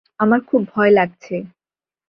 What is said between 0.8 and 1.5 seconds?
লাগছে।